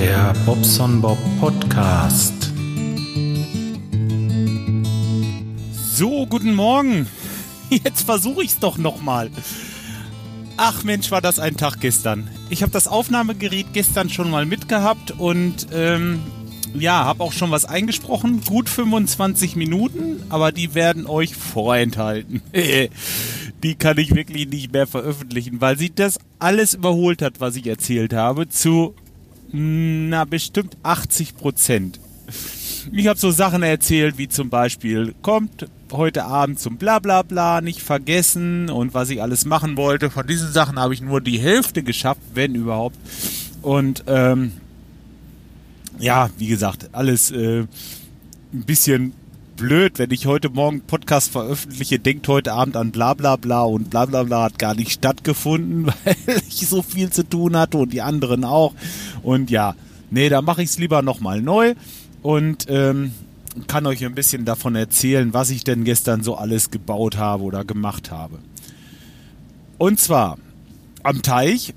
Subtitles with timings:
[0.00, 2.52] Der Bobson Bob Podcast.
[5.72, 7.08] So, guten Morgen.
[7.68, 9.28] Jetzt versuche ich es doch nochmal.
[10.56, 12.28] Ach Mensch, war das ein Tag gestern.
[12.48, 16.20] Ich habe das Aufnahmegerät gestern schon mal mitgehabt und ähm,
[16.74, 18.42] ja, habe auch schon was eingesprochen.
[18.46, 22.40] Gut 25 Minuten, aber die werden euch vorenthalten.
[23.64, 27.66] die kann ich wirklich nicht mehr veröffentlichen, weil sie das alles überholt hat, was ich
[27.66, 28.94] erzählt habe, zu
[29.52, 32.00] na bestimmt 80 Prozent.
[32.92, 37.60] Ich habe so Sachen erzählt, wie zum Beispiel, kommt heute Abend zum Blablabla, bla bla,
[37.60, 40.10] nicht vergessen und was ich alles machen wollte.
[40.10, 42.96] Von diesen Sachen habe ich nur die Hälfte geschafft, wenn überhaupt.
[43.62, 44.52] Und ähm,
[45.98, 49.12] ja, wie gesagt, alles äh, ein bisschen
[49.58, 53.90] blöd, wenn ich heute Morgen Podcast veröffentliche, denkt heute Abend an bla bla bla und
[53.90, 56.16] bla bla bla hat gar nicht stattgefunden, weil
[56.48, 58.72] ich so viel zu tun hatte und die anderen auch.
[59.24, 59.74] Und ja,
[60.10, 61.74] nee, da mache ich es lieber nochmal neu
[62.22, 63.10] und ähm,
[63.66, 67.64] kann euch ein bisschen davon erzählen, was ich denn gestern so alles gebaut habe oder
[67.64, 68.38] gemacht habe.
[69.76, 70.38] Und zwar
[71.02, 71.74] am Teich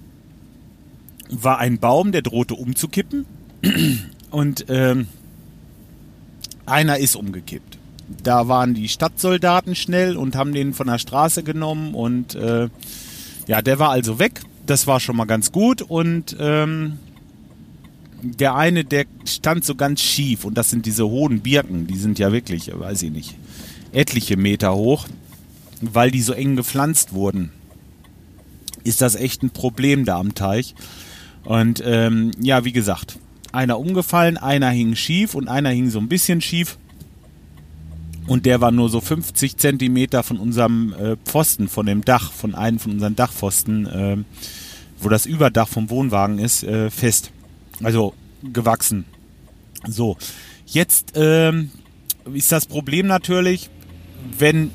[1.32, 3.26] war ein Baum, der drohte umzukippen
[4.30, 5.08] und ähm,
[6.66, 7.78] einer ist umgekippt.
[8.24, 12.70] Da waren die Stadtsoldaten schnell und haben den von der Straße genommen und äh,
[13.48, 14.42] ja, der war also weg.
[14.66, 17.00] Das war schon mal ganz gut und ähm,
[18.22, 22.20] der eine, der stand so ganz schief und das sind diese hohen Birken, die sind
[22.20, 23.36] ja wirklich, weiß ich nicht,
[23.92, 25.08] etliche Meter hoch,
[25.82, 27.52] weil die so eng gepflanzt wurden.
[28.84, 30.76] Ist das echt ein Problem da am Teich?
[31.44, 33.18] Und ähm, ja, wie gesagt,
[33.52, 36.78] einer umgefallen, einer hing schief und einer hing so ein bisschen schief.
[38.28, 42.56] Und der war nur so 50 Zentimeter von unserem äh, Pfosten, von dem Dach, von
[42.56, 44.18] einem von unseren Dachpfosten, äh,
[45.00, 47.32] wo das Überdach vom Wohnwagen ist, äh, fest.
[47.82, 48.14] Also
[48.44, 49.06] gewachsen.
[49.88, 50.18] So,
[50.68, 51.72] jetzt ähm,
[52.32, 53.70] ist das Problem natürlich,
[54.38, 54.70] wenn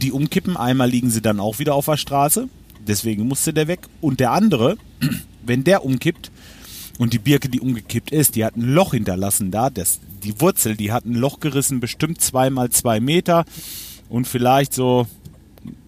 [0.00, 2.48] die umkippen, einmal liegen sie dann auch wieder auf der Straße,
[2.86, 3.80] deswegen musste der weg.
[4.00, 4.76] Und der andere,
[5.46, 6.30] wenn der umkippt,
[6.98, 9.70] und die Birke, die umgekippt ist, die hat ein Loch hinterlassen da.
[9.70, 13.44] Das, die Wurzel, die hat ein Loch gerissen, bestimmt zwei mal zwei Meter
[14.08, 15.06] und vielleicht so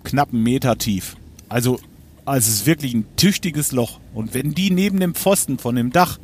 [0.05, 1.17] knapp einen Meter tief.
[1.49, 1.81] Also,
[2.25, 3.99] also es ist wirklich ein tüchtiges Loch.
[4.15, 6.19] Und wenn die neben dem Pfosten von dem Dach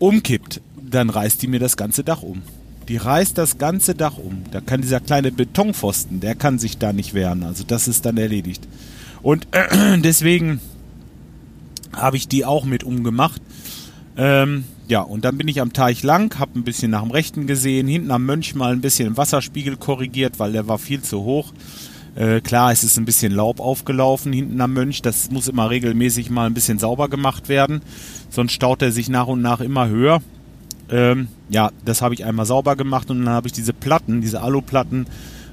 [0.00, 2.42] umkippt, dann reißt die mir das ganze Dach um.
[2.88, 4.42] Die reißt das ganze Dach um.
[4.50, 7.44] Da kann dieser kleine Betonpfosten, der kann sich da nicht wehren.
[7.44, 8.66] Also das ist dann erledigt.
[9.22, 9.46] Und
[9.98, 10.60] deswegen
[11.94, 13.40] habe ich die auch mit umgemacht.
[14.16, 17.46] Ähm, ja, und dann bin ich am Teich lang, habe ein bisschen nach dem Rechten
[17.46, 21.22] gesehen, hinten am Mönch mal ein bisschen den Wasserspiegel korrigiert, weil der war viel zu
[21.22, 21.52] hoch.
[22.16, 25.00] Äh, klar, es ist ein bisschen Laub aufgelaufen hinten am Mönch.
[25.00, 27.82] Das muss immer regelmäßig mal ein bisschen sauber gemacht werden.
[28.30, 30.20] Sonst staut er sich nach und nach immer höher.
[30.90, 34.42] Ähm, ja, das habe ich einmal sauber gemacht und dann habe ich diese Platten, diese
[34.42, 35.06] Aluplatten,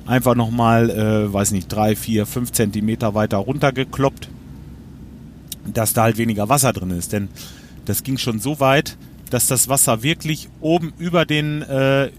[0.07, 4.29] einfach nochmal, äh, weiß nicht, drei, vier, fünf Zentimeter weiter runtergekloppt
[5.73, 7.13] dass da halt weniger Wasser drin ist.
[7.13, 7.29] Denn
[7.85, 8.97] das ging schon so weit,
[9.29, 12.11] dass das Wasser wirklich oben über den, äh,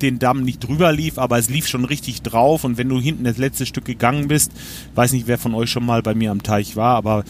[0.00, 2.64] den Damm nicht drüber lief, aber es lief schon richtig drauf.
[2.64, 4.52] Und wenn du hinten das letzte Stück gegangen bist,
[4.94, 7.24] weiß nicht, wer von euch schon mal bei mir am Teich war, aber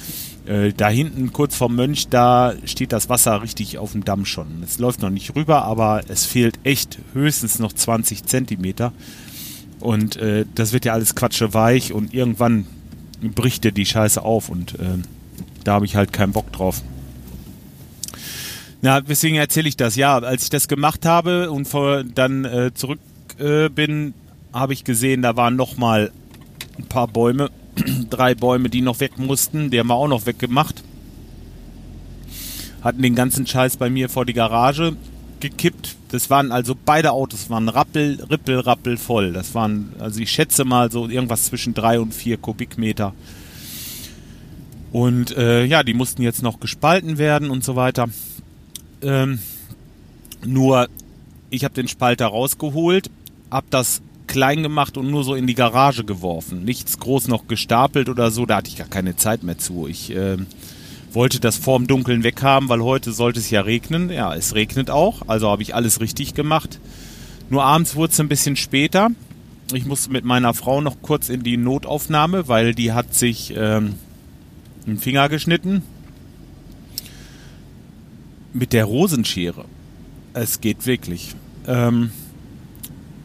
[0.46, 4.62] äh, da hinten kurz vorm Mönch, da steht das Wasser richtig auf dem Damm schon.
[4.62, 8.92] Es läuft noch nicht rüber, aber es fehlt echt höchstens noch 20 Zentimeter.
[9.80, 12.66] Und äh, das wird ja alles quatsche weich und irgendwann
[13.20, 14.98] bricht dir die Scheiße auf und äh,
[15.68, 16.80] da habe ich halt keinen Bock drauf.
[18.80, 19.96] Na, deswegen erzähle ich das.
[19.96, 23.00] Ja, als ich das gemacht habe und vor, dann äh, zurück
[23.38, 24.14] äh, bin,
[24.50, 26.10] habe ich gesehen, da waren noch mal
[26.78, 27.50] ein paar Bäume,
[28.08, 29.70] drei Bäume, die noch weg mussten.
[29.70, 30.82] Die haben wir auch noch weggemacht.
[32.82, 34.96] Hatten den ganzen Scheiß bei mir vor die Garage
[35.40, 35.96] gekippt.
[36.12, 39.34] Das waren also beide Autos waren rappel, rippel, rappel voll.
[39.34, 43.12] Das waren, also ich schätze mal so irgendwas zwischen drei und vier Kubikmeter.
[44.92, 48.08] Und äh, ja, die mussten jetzt noch gespalten werden und so weiter.
[49.02, 49.38] Ähm,
[50.44, 50.88] nur,
[51.50, 53.10] ich habe den Spalter rausgeholt,
[53.50, 56.64] habe das klein gemacht und nur so in die Garage geworfen.
[56.64, 59.88] Nichts groß noch gestapelt oder so, da hatte ich gar keine Zeit mehr zu.
[59.88, 60.36] Ich äh,
[61.12, 64.10] wollte das vorm Dunkeln weghaben, weil heute sollte es ja regnen.
[64.10, 66.78] Ja, es regnet auch, also habe ich alles richtig gemacht.
[67.50, 69.08] Nur abends wurde es ein bisschen später.
[69.72, 73.94] Ich musste mit meiner Frau noch kurz in die Notaufnahme, weil die hat sich ähm,
[74.86, 75.82] einen Finger geschnitten.
[78.52, 79.64] Mit der Rosenschere.
[80.34, 81.34] Es geht wirklich.
[81.66, 82.10] Ähm,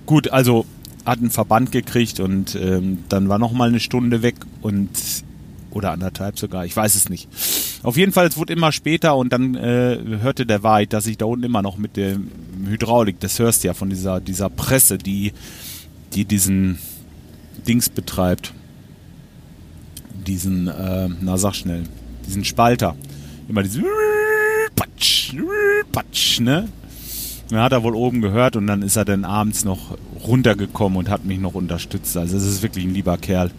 [0.05, 0.65] gut, also
[1.05, 4.89] hat einen Verband gekriegt und ähm, dann war noch mal eine Stunde weg und
[5.71, 7.27] oder anderthalb sogar, ich weiß es nicht.
[7.81, 11.17] Auf jeden Fall, es wurde immer später und dann äh, hörte der Wahrheit, dass ich
[11.17, 12.29] da unten immer noch mit dem
[12.65, 15.33] Hydraulik, das hörst du ja von dieser, dieser Presse, die,
[16.13, 16.77] die diesen
[17.67, 18.53] Dings betreibt.
[20.27, 21.83] Diesen, äh, na sag schnell,
[22.25, 22.95] diesen Spalter.
[23.47, 23.83] Immer diesen
[24.75, 25.33] Patsch,
[25.91, 26.69] Patsch, ne?
[27.49, 31.09] Dann hat er wohl oben gehört und dann ist er dann abends noch runtergekommen und
[31.09, 32.15] hat mich noch unterstützt.
[32.17, 33.51] Also es ist wirklich ein lieber Kerl.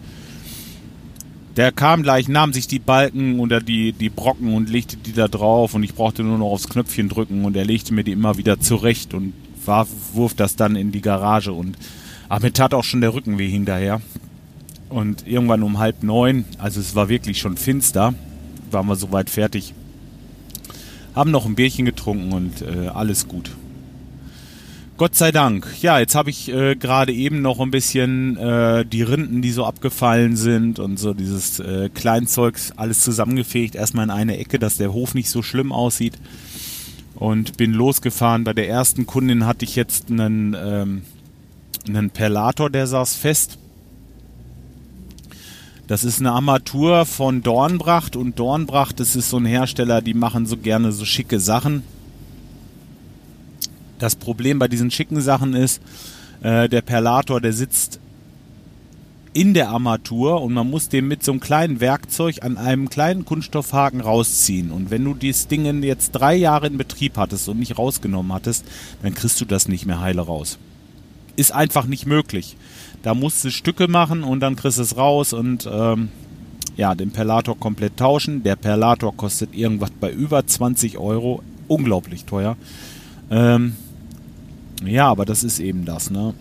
[1.56, 5.28] Der kam gleich, nahm sich die Balken oder die, die Brocken und legte die da
[5.28, 8.36] drauf und ich brauchte nur noch aufs Knöpfchen drücken und er legte mir die immer
[8.36, 9.34] wieder zurecht und
[9.64, 11.76] warf, wurf das dann in die Garage und
[12.28, 14.00] ach, mir tat auch schon der Rücken weh hinterher.
[14.88, 18.14] Und irgendwann um halb neun, also es war wirklich schon finster,
[18.70, 19.74] waren wir soweit fertig.
[21.14, 23.50] Haben noch ein Bierchen getrunken und äh, alles gut.
[24.96, 25.66] Gott sei Dank.
[25.82, 29.64] Ja, jetzt habe ich äh, gerade eben noch ein bisschen äh, die Rinden, die so
[29.64, 34.92] abgefallen sind und so dieses äh, Kleinzeugs alles zusammengefegt, erstmal in eine Ecke, dass der
[34.92, 36.14] Hof nicht so schlimm aussieht.
[37.16, 38.44] Und bin losgefahren.
[38.44, 41.02] Bei der ersten Kundin hatte ich jetzt einen, ähm,
[41.88, 43.58] einen Perlator, der saß fest.
[45.86, 50.46] Das ist eine Armatur von Dornbracht und Dornbracht, das ist so ein Hersteller, die machen
[50.46, 51.82] so gerne so schicke Sachen
[53.98, 55.80] das Problem bei diesen schicken Sachen ist,
[56.42, 58.00] äh, der Perlator, der sitzt
[59.32, 63.24] in der Armatur und man muss den mit so einem kleinen Werkzeug an einem kleinen
[63.24, 64.70] Kunststoffhaken rausziehen.
[64.70, 68.64] Und wenn du dieses Ding jetzt drei Jahre in Betrieb hattest und nicht rausgenommen hattest,
[69.02, 70.58] dann kriegst du das nicht mehr heile raus.
[71.34, 72.56] Ist einfach nicht möglich.
[73.04, 76.08] Da musst du Stücke machen und dann kriegst du es raus und ähm,
[76.74, 78.42] ja, den Perlator komplett tauschen.
[78.42, 81.42] Der Perlator kostet irgendwas bei über 20 Euro.
[81.68, 82.56] Unglaublich teuer.
[83.30, 83.76] Ähm,
[84.82, 86.32] ja, aber das ist eben das, ne?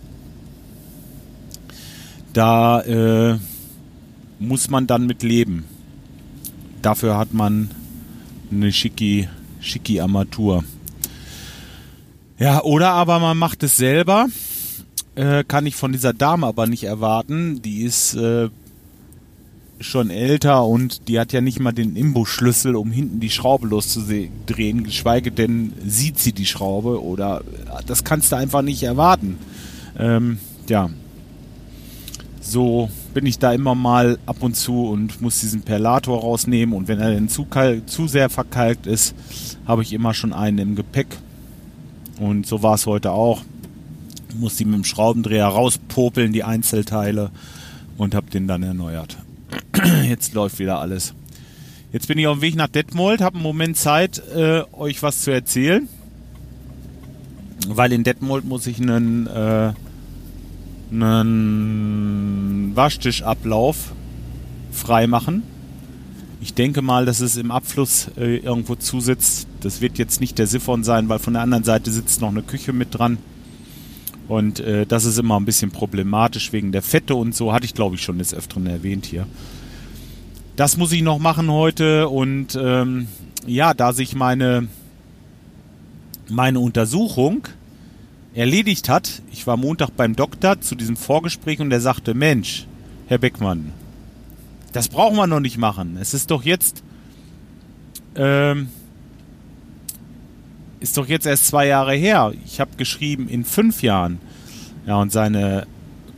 [2.32, 3.38] Da äh,
[4.40, 5.66] muss man dann mit leben.
[6.82, 7.72] Dafür hat man
[8.50, 9.28] eine schicki,
[9.60, 10.64] schicki Armatur.
[12.40, 14.28] Ja, oder aber man macht es selber.
[15.16, 17.62] Äh, kann ich von dieser Dame aber nicht erwarten.
[17.62, 18.50] Die ist äh,
[19.80, 24.84] schon älter und die hat ja nicht mal den Imbusschlüssel, um hinten die Schraube loszudrehen,
[24.84, 27.44] geschweige denn sieht sie die Schraube oder
[27.86, 29.38] das kannst du einfach nicht erwarten.
[29.98, 30.90] Ähm, ja,
[32.42, 36.88] so bin ich da immer mal ab und zu und muss diesen Perlator rausnehmen und
[36.88, 37.48] wenn er denn zu,
[37.86, 39.16] zu sehr verkalkt ist,
[39.66, 41.08] habe ich immer schon einen im Gepäck
[42.20, 43.42] und so war es heute auch.
[44.36, 47.32] Muss die mit dem Schraubendreher rauspopeln, die Einzelteile
[47.98, 49.18] und habe den dann erneuert.
[50.08, 51.14] Jetzt läuft wieder alles.
[51.92, 55.22] Jetzt bin ich auf dem Weg nach Detmold, habe einen Moment Zeit, äh, euch was
[55.22, 55.88] zu erzählen.
[57.68, 59.74] Weil in Detmold muss ich einen, äh,
[60.92, 63.94] einen Waschtischablauf
[64.72, 65.44] freimachen.
[66.42, 69.48] Ich denke mal, dass es im Abfluss äh, irgendwo zusitzt.
[69.62, 72.42] Das wird jetzt nicht der Siphon sein, weil von der anderen Seite sitzt noch eine
[72.42, 73.18] Küche mit dran.
[74.28, 77.74] Und äh, das ist immer ein bisschen problematisch wegen der Fette und so, hatte ich
[77.74, 79.28] glaube ich schon des Öfteren erwähnt hier.
[80.56, 83.08] Das muss ich noch machen heute und ähm,
[83.46, 84.68] ja, da sich meine,
[86.30, 87.48] meine Untersuchung
[88.34, 92.66] erledigt hat, ich war Montag beim Doktor zu diesem Vorgespräch und der sagte, Mensch,
[93.08, 93.74] Herr Beckmann,
[94.72, 95.98] das brauchen wir noch nicht machen.
[96.00, 96.84] Es ist doch jetzt,
[98.16, 98.70] ähm,
[100.84, 102.34] ist doch jetzt erst zwei Jahre her.
[102.46, 104.20] Ich habe geschrieben in fünf Jahren.
[104.86, 105.66] Ja, und seine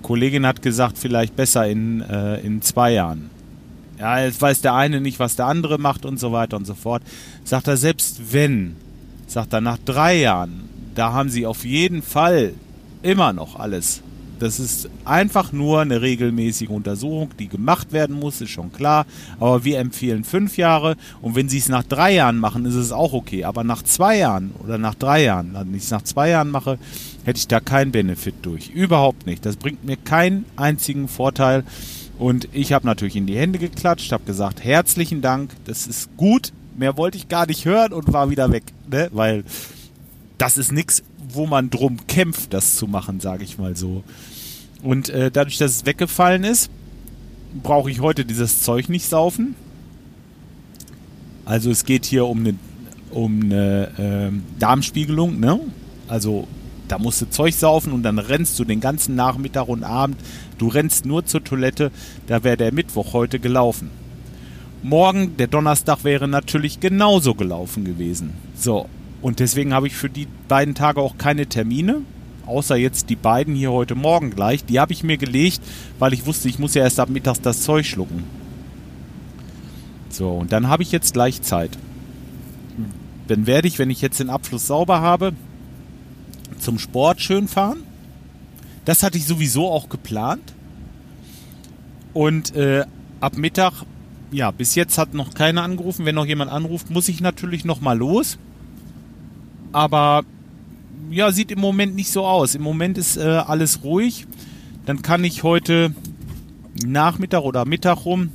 [0.02, 3.30] Kollegin hat gesagt, vielleicht besser in, äh, in zwei Jahren.
[4.00, 6.74] Ja, jetzt weiß der eine nicht, was der andere macht und so weiter und so
[6.74, 7.04] fort.
[7.44, 8.76] Sagt er, selbst wenn,
[9.28, 12.54] sagt er, nach drei Jahren, da haben sie auf jeden Fall
[13.04, 14.02] immer noch alles
[14.40, 19.06] das ist einfach nur eine regelmäßige Untersuchung, die gemacht werden muss, ist schon klar.
[19.40, 22.92] Aber wir empfehlen fünf Jahre und wenn Sie es nach drei Jahren machen, ist es
[22.92, 23.44] auch okay.
[23.46, 26.78] Aber nach zwei Jahren oder nach drei Jahren, wenn ich es nach zwei Jahren mache,
[27.24, 28.70] hätte ich da keinen Benefit durch.
[28.70, 29.46] Überhaupt nicht.
[29.46, 31.64] Das bringt mir keinen einzigen Vorteil.
[32.18, 36.54] Und ich habe natürlich in die Hände geklatscht, habe gesagt, herzlichen Dank, das ist gut.
[36.78, 38.64] Mehr wollte ich gar nicht hören und war wieder weg.
[38.90, 39.10] Ne?
[39.12, 39.44] Weil
[40.38, 44.04] das ist nichts, wo man drum kämpft, das zu machen, sage ich mal so.
[44.84, 46.70] Und äh, dadurch, dass es weggefallen ist,
[47.64, 49.56] brauche ich heute dieses Zeug nicht saufen.
[51.46, 52.56] Also es geht hier um eine,
[53.12, 55.60] um eine äh, Darmspiegelung, ne?
[56.08, 56.48] Also
[56.88, 60.18] da musst du Zeug saufen und dann rennst du den ganzen Nachmittag und Abend.
[60.58, 61.92] Du rennst nur zur Toilette,
[62.28, 63.90] da wäre der Mittwoch heute gelaufen.
[64.84, 68.34] Morgen, der Donnerstag, wäre natürlich genauso gelaufen gewesen.
[68.56, 68.88] So,
[69.26, 72.02] und deswegen habe ich für die beiden Tage auch keine Termine,
[72.46, 74.64] außer jetzt die beiden hier heute Morgen gleich.
[74.66, 75.62] Die habe ich mir gelegt,
[75.98, 78.24] weil ich wusste, ich muss ja erst ab mittags das Zeug schlucken.
[80.10, 81.76] So, und dann habe ich jetzt gleich Zeit.
[83.28, 85.34] Dann werde ich, wenn ich jetzt den Abfluss sauber habe,
[86.60, 87.80] zum Sport schön fahren.
[88.86, 90.54] Das hatte ich sowieso auch geplant.
[92.14, 92.86] Und äh,
[93.22, 93.86] ab Mittag,
[94.32, 96.06] ja, bis jetzt hat noch keiner angerufen.
[96.06, 98.38] Wenn noch jemand anruft, muss ich natürlich noch mal los.
[99.76, 100.24] Aber
[101.12, 102.56] ja, sieht im Moment nicht so aus.
[102.56, 104.26] Im Moment ist äh, alles ruhig.
[104.86, 105.94] Dann kann ich heute
[106.86, 108.30] Nachmittag oder Mittag rum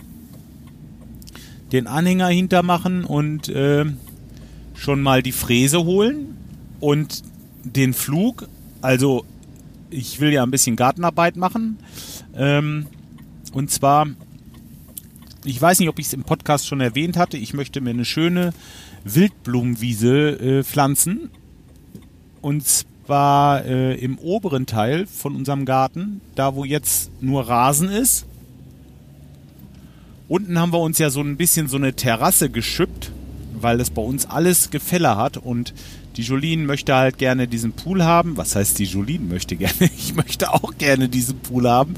[1.73, 3.87] den Anhänger hintermachen und äh,
[4.75, 6.37] schon mal die Fräse holen
[6.79, 7.23] und
[7.65, 8.47] den Flug.
[8.83, 9.25] Also
[9.89, 11.79] ich will ja ein bisschen Gartenarbeit machen.
[12.37, 12.87] Ähm,
[13.55, 14.09] und zwar,
[15.45, 18.05] ich weiß nicht, ob ich es im Podcast schon erwähnt hatte, ich möchte mir eine
[18.05, 18.53] schöne
[19.05, 21.31] Wildblumenwiese äh, pflanzen.
[22.41, 28.27] Und zwar äh, im oberen Teil von unserem Garten, da wo jetzt nur Rasen ist.
[30.29, 33.11] Unten haben wir uns ja so ein bisschen so eine Terrasse geschüppt,
[33.61, 35.75] weil es bei uns alles Gefälle hat und
[36.17, 38.37] die Jolien möchte halt gerne diesen Pool haben.
[38.37, 39.75] Was heißt die Jolien möchte gerne?
[39.97, 41.95] Ich möchte auch gerne diesen Pool haben.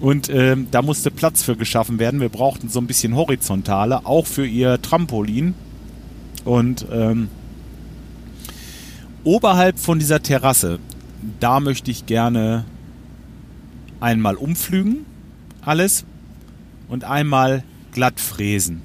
[0.00, 2.20] Und ähm, da musste Platz für geschaffen werden.
[2.20, 5.54] Wir brauchten so ein bisschen horizontale, auch für ihr Trampolin.
[6.44, 7.28] Und ähm,
[9.24, 10.78] oberhalb von dieser Terrasse,
[11.38, 12.64] da möchte ich gerne
[14.00, 15.04] einmal umflügen,
[15.62, 16.04] alles,
[16.88, 18.82] und einmal glatt fräsen.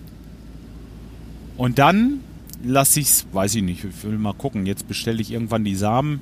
[1.57, 2.19] Und dann
[2.63, 4.65] lasse ich es, weiß ich nicht, ich will mal gucken.
[4.65, 6.21] Jetzt bestelle ich irgendwann die Samen,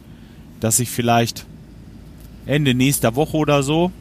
[0.60, 1.46] dass ich vielleicht
[2.46, 3.92] Ende nächster Woche oder so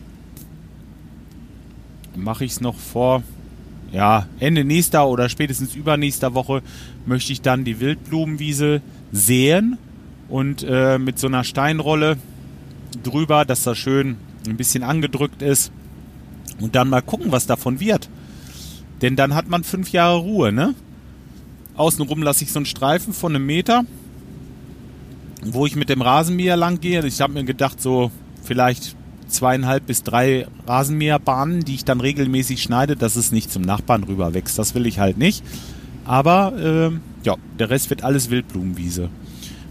[2.17, 3.23] mache ich es noch vor,
[3.93, 6.63] ja, Ende nächster oder spätestens übernächster Woche
[7.07, 8.81] möchte ich dann die Wildblumenwiese
[9.13, 9.77] säen
[10.29, 12.17] und äh, mit so einer Steinrolle
[13.03, 15.71] drüber, dass das schön ein bisschen angedrückt ist
[16.61, 18.09] und dann mal gucken, was davon wird.
[19.03, 20.75] Denn dann hat man fünf Jahre Ruhe, ne?
[21.75, 23.85] Außenrum lasse ich so einen Streifen von einem Meter,
[25.45, 27.05] wo ich mit dem Rasenmäher lang gehe.
[27.07, 28.11] Ich habe mir gedacht, so
[28.43, 28.97] vielleicht
[29.33, 34.35] zweieinhalb bis drei Rasenmäherbahnen, die ich dann regelmäßig schneide, dass es nicht zum Nachbarn rüber
[34.35, 34.59] wächst.
[34.59, 35.45] Das will ich halt nicht.
[36.05, 39.09] Aber äh, ja, der Rest wird alles Wildblumenwiese.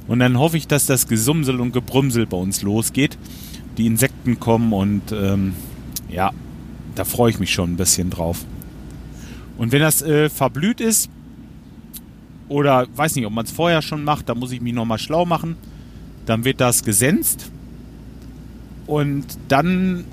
[0.08, 3.18] Und dann hoffe ich, dass das Gesumsel und Gebrumsel bei uns losgeht.
[3.78, 5.54] Die Insekten kommen und ähm,
[6.10, 6.32] ja,
[6.96, 8.46] da freue ich mich schon ein bisschen drauf.
[9.58, 11.10] Und wenn das äh, verblüht ist,
[12.50, 15.26] oder weiß nicht, ob man es vorher schon macht, da muss ich mich nochmal schlau
[15.26, 15.56] machen.
[16.26, 17.50] Dann wird das gesenzt
[18.92, 20.04] und dann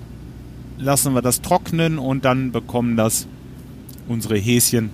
[0.78, 3.26] lassen wir das trocknen und dann bekommen das
[4.06, 4.90] unsere Häschen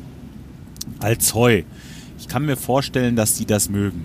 [1.01, 1.65] als Heu.
[2.19, 4.05] Ich kann mir vorstellen, dass die das mögen.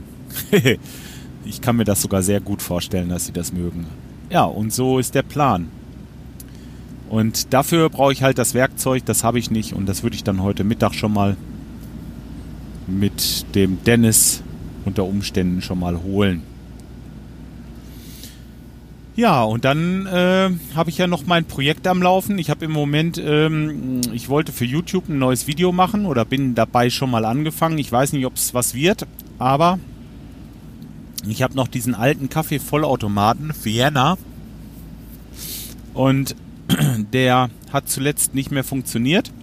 [1.45, 3.85] ich kann mir das sogar sehr gut vorstellen, dass sie das mögen.
[4.29, 5.69] Ja, und so ist der Plan.
[7.09, 10.25] Und dafür brauche ich halt das Werkzeug, das habe ich nicht und das würde ich
[10.25, 11.37] dann heute Mittag schon mal
[12.85, 14.43] mit dem Dennis
[14.83, 16.48] unter Umständen schon mal holen.
[19.19, 22.37] Ja, und dann äh, habe ich ja noch mein Projekt am Laufen.
[22.37, 26.55] Ich habe im Moment, ähm, ich wollte für YouTube ein neues Video machen oder bin
[26.55, 27.77] dabei schon mal angefangen.
[27.79, 29.05] Ich weiß nicht, ob es was wird,
[29.37, 29.77] aber
[31.27, 34.17] ich habe noch diesen alten Kaffee-Vollautomaten, Vienna.
[35.93, 36.37] Und
[37.13, 39.33] der hat zuletzt nicht mehr funktioniert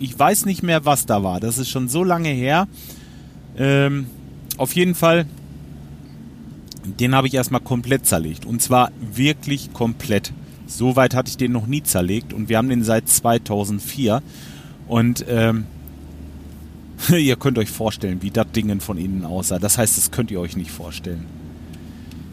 [0.00, 1.40] ich weiß nicht mehr, was da war.
[1.40, 2.68] Das ist schon so lange her.
[3.56, 4.06] Ähm,
[4.56, 5.26] auf jeden Fall,
[6.84, 8.44] den habe ich erstmal komplett zerlegt.
[8.44, 10.32] Und zwar wirklich komplett.
[10.66, 12.32] So weit hatte ich den noch nie zerlegt.
[12.32, 14.22] Und wir haben den seit 2004.
[14.88, 15.66] Und ähm,
[17.08, 19.58] ihr könnt euch vorstellen, wie das Ding von innen aussah.
[19.58, 21.26] Das heißt, das könnt ihr euch nicht vorstellen.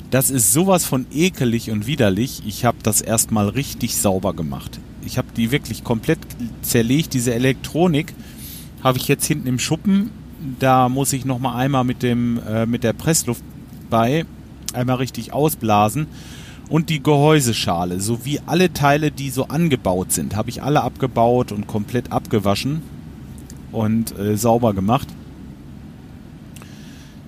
[0.09, 2.41] Das ist sowas von ekelig und widerlich.
[2.45, 4.79] Ich habe das erstmal richtig sauber gemacht.
[5.05, 6.19] Ich habe die wirklich komplett
[6.61, 7.13] zerlegt.
[7.13, 8.13] Diese Elektronik
[8.83, 10.11] habe ich jetzt hinten im Schuppen.
[10.59, 13.43] Da muss ich noch mal einmal mit dem äh, mit der Pressluft
[13.89, 14.25] bei
[14.77, 16.07] einmal richtig ausblasen
[16.69, 21.67] und die Gehäuseschale sowie alle Teile, die so angebaut sind, habe ich alle abgebaut und
[21.67, 22.81] komplett abgewaschen
[23.71, 25.07] und äh, sauber gemacht.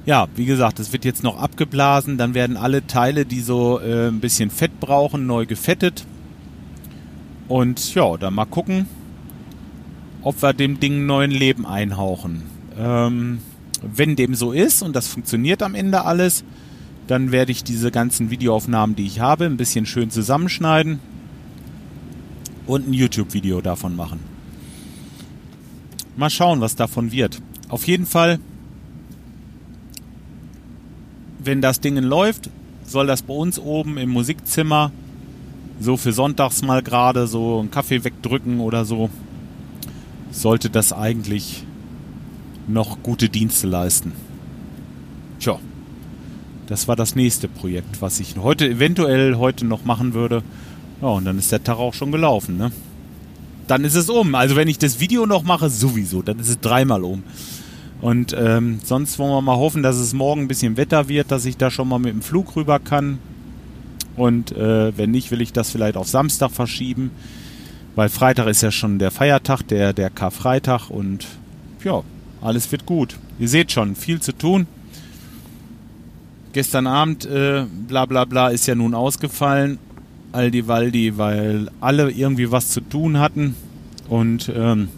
[0.05, 4.07] Ja, wie gesagt, es wird jetzt noch abgeblasen, dann werden alle Teile, die so äh,
[4.07, 6.05] ein bisschen Fett brauchen, neu gefettet
[7.47, 8.87] und ja, dann mal gucken,
[10.21, 12.43] ob wir dem Ding neuen Leben einhauchen.
[12.77, 13.39] Ähm,
[13.81, 16.43] wenn dem so ist und das funktioniert am Ende alles,
[17.09, 20.99] dann werde ich diese ganzen Videoaufnahmen, die ich habe, ein bisschen schön zusammenschneiden
[22.67, 24.19] und ein YouTube-Video davon machen.
[26.17, 27.41] Mal schauen, was davon wird.
[27.67, 28.39] Auf jeden Fall,
[31.39, 32.51] wenn das Ding läuft,
[32.85, 34.91] soll das bei uns oben im Musikzimmer
[35.79, 39.09] so für sonntags mal gerade so einen Kaffee wegdrücken oder so.
[40.29, 41.63] sollte das eigentlich
[42.67, 44.11] noch gute Dienste leisten.
[45.39, 45.59] Tja,
[46.69, 50.43] das war das nächste Projekt, was ich heute eventuell heute noch machen würde.
[51.01, 52.71] Ja, und dann ist der Tag auch schon gelaufen, ne?
[53.67, 54.35] Dann ist es um.
[54.35, 57.23] Also wenn ich das Video noch mache, sowieso, dann ist es dreimal um.
[58.01, 61.45] Und ähm, sonst wollen wir mal hoffen, dass es morgen ein bisschen Wetter wird, dass
[61.45, 63.17] ich da schon mal mit dem Flug rüber kann.
[64.15, 67.09] Und äh, wenn nicht, will ich das vielleicht auf Samstag verschieben.
[67.95, 70.89] Weil Freitag ist ja schon der Feiertag, der, der Karfreitag.
[70.89, 71.25] Und
[71.83, 72.03] ja,
[72.41, 73.17] alles wird gut.
[73.39, 74.67] Ihr seht schon, viel zu tun.
[76.51, 79.77] Gestern Abend, äh, bla bla bla, ist ja nun ausgefallen.
[80.31, 83.55] Aldi Waldi, weil alle irgendwie was zu tun hatten.
[84.07, 84.89] Und ähm,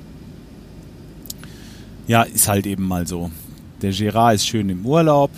[2.07, 3.31] ja, ist halt eben mal so.
[3.81, 5.31] Der Gerard ist schön im Urlaub.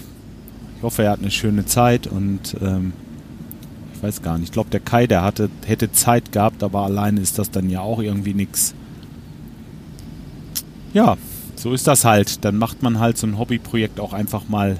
[0.77, 2.93] Ich hoffe, er hat eine schöne Zeit und ähm,
[3.95, 4.49] ich weiß gar nicht.
[4.49, 7.81] Ich glaube, der Kai, der hatte, hätte Zeit gehabt, aber alleine ist das dann ja
[7.81, 8.75] auch irgendwie nichts.
[10.93, 11.17] Ja,
[11.55, 12.43] so ist das halt.
[12.43, 14.77] Dann macht man halt so ein Hobbyprojekt auch einfach mal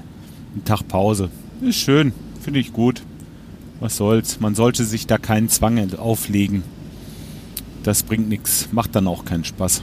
[0.54, 1.30] einen Tag Pause.
[1.60, 3.02] Ist schön, finde ich gut.
[3.80, 4.40] Was soll's?
[4.40, 6.62] Man sollte sich da keinen Zwang auflegen.
[7.82, 9.82] Das bringt nichts, macht dann auch keinen Spaß.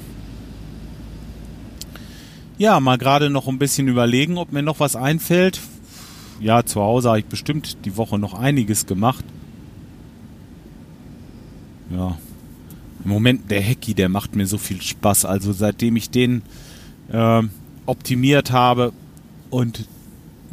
[2.57, 5.59] Ja, mal gerade noch ein bisschen überlegen, ob mir noch was einfällt.
[6.39, 9.23] Ja, zu Hause habe ich bestimmt die Woche noch einiges gemacht.
[11.91, 12.17] Ja.
[13.03, 15.25] Im Moment der Hacky, der macht mir so viel Spaß.
[15.25, 16.43] Also seitdem ich den
[17.11, 17.41] äh,
[17.85, 18.93] optimiert habe
[19.49, 19.85] und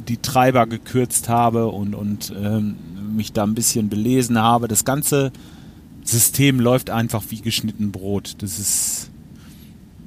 [0.07, 2.76] die Treiber gekürzt habe und, und ähm,
[3.14, 5.33] mich da ein bisschen belesen habe, das ganze
[6.05, 8.37] System läuft einfach wie geschnitten Brot.
[8.38, 9.11] Das ist.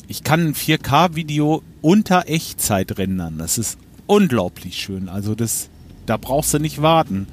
[0.07, 3.37] Ich kann ein 4K-Video unter Echtzeit rendern.
[3.37, 5.07] Das ist unglaublich schön.
[5.07, 5.69] Also das,
[6.05, 7.27] da brauchst du nicht warten.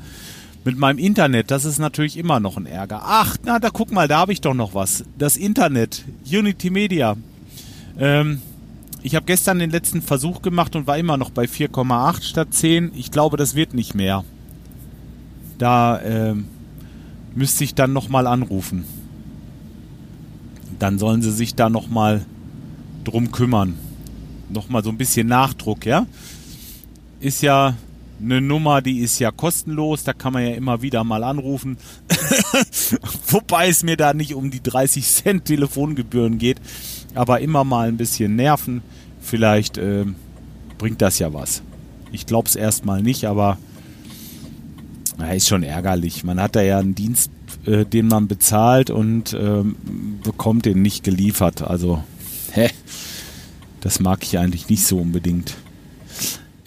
[0.64, 3.00] Mit meinem Internet, das ist natürlich immer noch ein Ärger.
[3.04, 5.04] Ach, na, da guck mal, da habe ich doch noch was.
[5.16, 7.16] Das Internet, Unity Media.
[7.98, 8.42] Ähm,
[9.08, 12.92] ich habe gestern den letzten Versuch gemacht und war immer noch bei 4,8 statt 10.
[12.94, 14.22] Ich glaube, das wird nicht mehr.
[15.56, 16.34] Da äh,
[17.34, 18.84] müsste ich dann nochmal anrufen.
[20.78, 22.26] Dann sollen sie sich da nochmal
[23.04, 23.78] drum kümmern.
[24.50, 26.04] Nochmal so ein bisschen Nachdruck, ja?
[27.18, 27.76] Ist ja
[28.22, 31.78] eine Nummer, die ist ja kostenlos, da kann man ja immer wieder mal anrufen.
[33.28, 36.60] Wobei es mir da nicht um die 30 Cent Telefongebühren geht,
[37.14, 38.82] aber immer mal ein bisschen nerven.
[39.28, 40.06] Vielleicht äh,
[40.78, 41.62] bringt das ja was.
[42.12, 43.58] Ich glaube es erstmal nicht, aber
[45.18, 46.24] na, ist schon ärgerlich.
[46.24, 47.30] Man hat da ja einen Dienst,
[47.66, 49.64] äh, den man bezahlt und äh,
[50.22, 51.60] bekommt den nicht geliefert.
[51.60, 52.02] Also,
[52.52, 52.70] hä?
[53.80, 55.56] Das mag ich eigentlich nicht so unbedingt.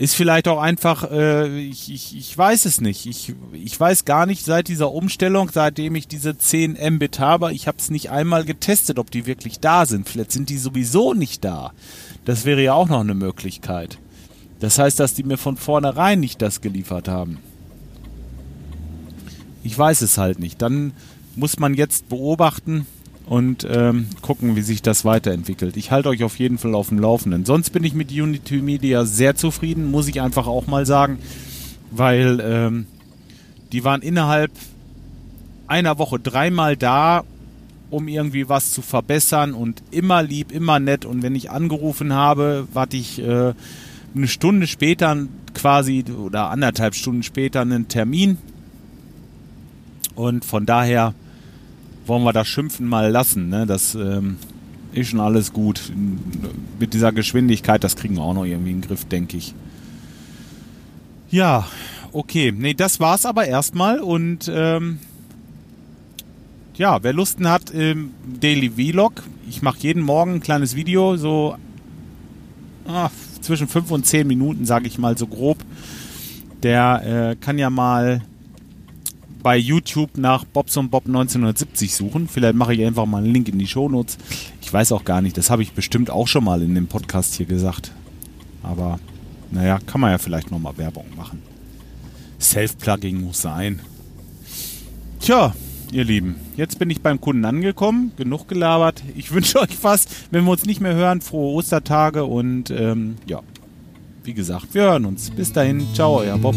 [0.01, 3.05] Ist vielleicht auch einfach, äh, ich, ich, ich weiß es nicht.
[3.05, 7.67] Ich, ich weiß gar nicht seit dieser Umstellung, seitdem ich diese 10 Mbit habe, ich
[7.67, 10.09] habe es nicht einmal getestet, ob die wirklich da sind.
[10.09, 11.73] Vielleicht sind die sowieso nicht da.
[12.25, 13.99] Das wäre ja auch noch eine Möglichkeit.
[14.59, 17.37] Das heißt, dass die mir von vornherein nicht das geliefert haben.
[19.61, 20.63] Ich weiß es halt nicht.
[20.63, 20.93] Dann
[21.35, 22.87] muss man jetzt beobachten,
[23.31, 25.77] und ähm, gucken, wie sich das weiterentwickelt.
[25.77, 27.45] Ich halte euch auf jeden Fall auf dem Laufenden.
[27.45, 31.17] Sonst bin ich mit Unity Media sehr zufrieden, muss ich einfach auch mal sagen,
[31.91, 32.87] weil ähm,
[33.71, 34.51] die waren innerhalb
[35.67, 37.23] einer Woche dreimal da,
[37.89, 41.05] um irgendwie was zu verbessern und immer lieb, immer nett.
[41.05, 43.53] Und wenn ich angerufen habe, warte ich äh,
[44.13, 45.15] eine Stunde später
[45.53, 48.37] quasi oder anderthalb Stunden später einen Termin.
[50.15, 51.13] Und von daher
[52.05, 53.49] wollen wir das Schimpfen mal lassen.
[53.49, 53.65] Ne?
[53.65, 54.37] Das ähm,
[54.93, 55.91] ist schon alles gut.
[56.79, 59.53] Mit dieser Geschwindigkeit, das kriegen wir auch noch irgendwie in den Griff, denke ich.
[61.29, 61.67] Ja,
[62.11, 62.53] okay.
[62.55, 63.99] Nee, das war's aber erstmal.
[63.99, 64.99] Und ähm,
[66.75, 69.23] ja, wer Lusten hat, ähm, Daily Vlog.
[69.47, 71.55] Ich mache jeden Morgen ein kleines Video, so
[72.87, 73.09] ah,
[73.41, 75.57] zwischen 5 und 10 Minuten, sage ich mal so grob.
[76.63, 78.21] Der äh, kann ja mal
[79.43, 82.27] bei YouTube nach Bobson Bob 1970 suchen.
[82.27, 84.17] Vielleicht mache ich einfach mal einen Link in die Shownotes.
[84.61, 87.35] Ich weiß auch gar nicht, das habe ich bestimmt auch schon mal in dem Podcast
[87.35, 87.91] hier gesagt.
[88.63, 88.99] Aber
[89.51, 91.41] naja, kann man ja vielleicht nochmal Werbung machen.
[92.39, 93.79] Self-Plugging muss sein.
[95.19, 95.53] Tja,
[95.91, 99.03] ihr Lieben, jetzt bin ich beim Kunden angekommen, genug gelabert.
[99.15, 103.41] Ich wünsche euch fast, wenn wir uns nicht mehr hören, frohe Ostertage und ähm, ja,
[104.23, 105.31] wie gesagt, wir hören uns.
[105.31, 106.55] Bis dahin, ciao, euer Bob.